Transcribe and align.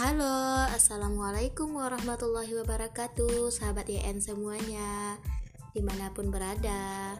Halo, 0.00 0.64
Assalamualaikum 0.72 1.76
warahmatullahi 1.76 2.56
wabarakatuh 2.56 3.52
Sahabat 3.52 3.84
YN 3.84 4.16
semuanya 4.16 5.20
Di 5.76 5.84
mana 5.84 6.08
pun 6.16 6.32
berada. 6.32 7.12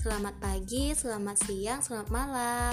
Selamat 0.00 0.40
pagi, 0.40 0.96
selamat 0.96 1.36
siang, 1.44 1.84
selamat 1.84 2.08
malam. 2.08 2.72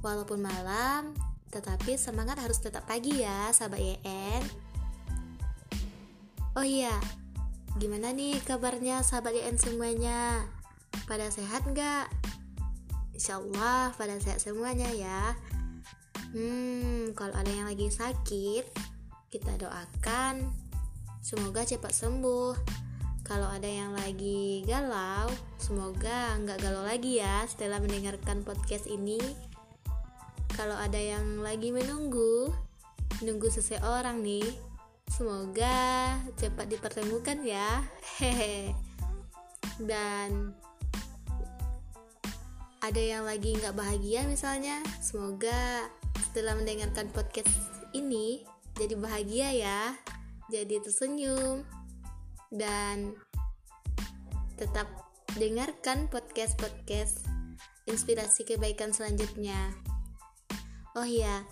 Walaupun 0.00 0.40
malam 0.40 1.12
Tetapi 1.52 2.00
semangat 2.00 2.40
harus 2.40 2.56
tetap 2.64 2.88
pagi 2.88 3.20
ya 3.20 3.52
Sahabat 3.52 3.76
YN 3.76 4.40
Oh 6.56 6.64
iya 6.64 6.96
Gimana 7.76 8.16
nih 8.16 8.40
kabarnya 8.40 9.04
sahabat 9.04 9.36
YN 9.36 9.60
semuanya? 9.60 10.48
Pada 11.04 11.28
sehat 11.28 11.60
nggak? 11.68 12.08
Insya 13.12 13.36
Allah 13.36 13.92
pada 14.00 14.16
sehat 14.16 14.40
semuanya 14.40 14.88
ya 14.96 15.36
Hmm, 16.28 17.16
kalau 17.16 17.32
ada 17.32 17.48
yang 17.48 17.64
lagi 17.64 17.88
sakit, 17.88 18.68
kita 19.32 19.52
doakan 19.56 20.44
semoga 21.24 21.64
cepat 21.64 21.88
sembuh. 21.88 22.52
Kalau 23.24 23.48
ada 23.48 23.68
yang 23.68 23.96
lagi 23.96 24.64
galau, 24.68 25.28
semoga 25.56 26.36
nggak 26.40 26.64
galau 26.64 26.84
lagi 26.84 27.20
ya 27.20 27.44
setelah 27.48 27.80
mendengarkan 27.80 28.44
podcast 28.44 28.88
ini. 28.88 29.20
Kalau 30.52 30.76
ada 30.76 31.00
yang 31.00 31.40
lagi 31.40 31.72
menunggu, 31.72 32.52
nunggu 33.24 33.48
seseorang 33.48 34.20
nih, 34.20 34.48
semoga 35.08 36.12
cepat 36.36 36.68
dipertemukan 36.68 37.40
ya. 37.40 37.84
Hehe. 38.20 38.76
Dan 39.88 40.52
ada 42.84 43.00
yang 43.00 43.24
lagi 43.24 43.56
nggak 43.56 43.76
bahagia 43.76 44.28
misalnya, 44.28 44.80
semoga 45.00 45.88
setelah 46.28 46.52
mendengarkan 46.60 47.08
podcast 47.08 47.48
ini 47.96 48.44
jadi 48.76 48.94
bahagia 49.00 49.48
ya. 49.56 49.80
Jadi 50.52 50.84
tersenyum. 50.84 51.64
Dan 52.52 53.16
tetap 54.60 54.88
dengarkan 55.36 56.08
podcast-podcast 56.08 57.24
inspirasi 57.88 58.44
kebaikan 58.44 58.92
selanjutnya. 58.92 59.72
Oh 60.96 61.04
iya 61.04 61.44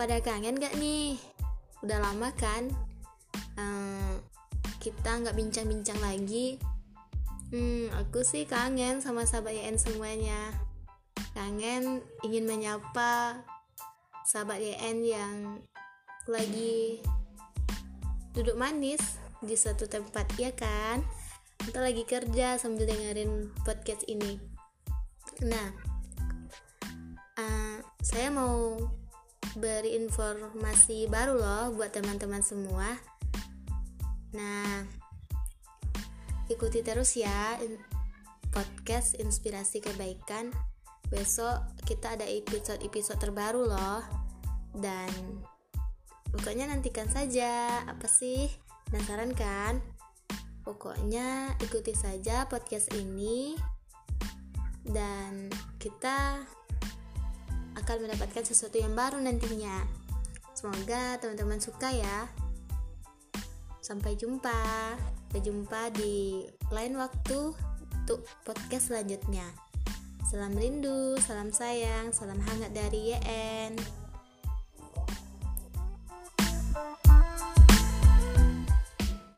pada 0.00 0.16
kangen 0.24 0.56
gak 0.56 0.80
nih? 0.80 1.20
Udah 1.84 2.00
lama 2.00 2.32
kan? 2.32 2.72
Um, 3.60 4.16
kita 4.80 5.20
nggak 5.20 5.36
bincang-bincang 5.36 6.00
lagi. 6.00 6.56
Hmm 7.52 7.92
aku 8.00 8.24
sih 8.24 8.48
kangen 8.48 9.04
sama 9.04 9.28
sahabat 9.28 9.52
YN 9.52 9.76
semuanya. 9.76 10.56
Kangen 11.36 12.00
ingin 12.24 12.48
menyapa 12.48 13.44
sahabat 14.30 14.62
YN 14.62 15.02
yang 15.02 15.58
lagi 16.30 17.02
duduk 18.30 18.54
manis 18.54 19.02
di 19.42 19.58
suatu 19.58 19.90
tempat 19.90 20.38
ya 20.38 20.54
kan? 20.54 21.02
Kita 21.58 21.82
lagi 21.82 22.06
kerja 22.06 22.54
sambil 22.54 22.86
dengerin 22.86 23.50
podcast 23.66 24.06
ini. 24.06 24.38
Nah 25.42 25.74
uh, 27.42 27.82
saya 28.06 28.30
mau 28.30 28.78
beri 29.58 29.98
informasi 29.98 31.10
baru 31.10 31.34
loh 31.34 31.74
buat 31.74 31.90
teman-teman 31.90 32.46
semua. 32.46 32.86
Nah 34.30 34.86
ikuti 36.46 36.86
terus 36.86 37.18
ya 37.18 37.58
podcast 38.54 39.18
inspirasi 39.18 39.82
kebaikan. 39.82 40.54
Besok 41.10 41.82
kita 41.82 42.14
ada 42.14 42.30
episode-episode 42.30 43.18
terbaru 43.18 43.66
loh 43.66 44.19
dan 44.76 45.10
pokoknya 46.30 46.70
nantikan 46.70 47.10
saja 47.10 47.82
apa 47.86 48.06
sih? 48.06 48.50
Penasaran 48.90 49.34
kan? 49.34 49.82
Pokoknya 50.62 51.56
ikuti 51.64 51.96
saja 51.96 52.46
podcast 52.46 52.92
ini 52.94 53.56
dan 54.86 55.50
kita 55.82 56.44
akan 57.80 57.96
mendapatkan 58.06 58.44
sesuatu 58.44 58.76
yang 58.78 58.94
baru 58.94 59.18
nantinya. 59.18 59.82
Semoga 60.54 61.16
teman-teman 61.18 61.58
suka 61.58 61.90
ya. 61.90 62.28
Sampai 63.80 64.14
jumpa. 64.14 64.94
Berjumpa 65.30 65.94
di 65.94 66.42
lain 66.74 66.98
waktu 66.98 67.54
untuk 68.02 68.26
podcast 68.42 68.90
selanjutnya. 68.90 69.46
Salam 70.26 70.54
rindu, 70.54 71.14
salam 71.22 71.54
sayang, 71.54 72.10
salam 72.10 72.38
hangat 72.42 72.74
dari 72.74 73.14
YN. 73.14 73.99